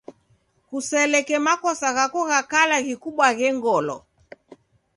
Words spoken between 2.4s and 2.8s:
kala